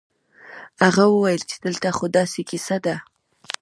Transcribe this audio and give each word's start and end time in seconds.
هغه 0.83 1.03
وويل 1.13 1.41
چې 1.49 1.55
دلته 1.65 1.87
خو 1.97 2.05
داسې 2.17 2.41
کيسه 2.49 2.77
ده. 2.85 2.95